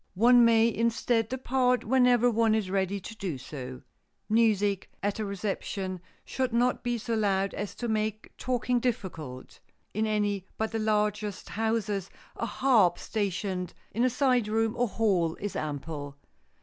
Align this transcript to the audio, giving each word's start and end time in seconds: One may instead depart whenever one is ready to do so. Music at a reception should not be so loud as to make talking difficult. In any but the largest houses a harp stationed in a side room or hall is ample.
One 0.15 0.43
may 0.43 0.67
instead 0.73 1.29
depart 1.29 1.83
whenever 1.83 2.31
one 2.31 2.55
is 2.55 2.71
ready 2.71 2.99
to 3.01 3.15
do 3.15 3.37
so. 3.37 3.83
Music 4.29 4.89
at 5.03 5.19
a 5.19 5.25
reception 5.25 6.01
should 6.25 6.51
not 6.51 6.81
be 6.81 6.97
so 6.97 7.13
loud 7.13 7.53
as 7.53 7.75
to 7.75 7.87
make 7.87 8.31
talking 8.35 8.79
difficult. 8.79 9.59
In 9.93 10.07
any 10.07 10.47
but 10.57 10.71
the 10.71 10.79
largest 10.79 11.49
houses 11.49 12.09
a 12.35 12.47
harp 12.47 12.97
stationed 12.97 13.75
in 13.91 14.03
a 14.03 14.09
side 14.09 14.47
room 14.47 14.75
or 14.75 14.87
hall 14.87 15.35
is 15.35 15.55
ample. 15.55 16.17